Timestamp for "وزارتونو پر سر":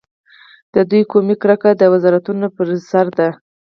1.93-3.05